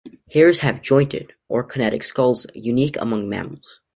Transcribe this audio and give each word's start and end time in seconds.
Hares 0.33 0.61
have 0.61 0.81
jointed, 0.81 1.33
or 1.47 1.63
kinetic, 1.63 2.01
skulls, 2.03 2.47
unique 2.55 2.99
among 2.99 3.29
mammals. 3.29 3.81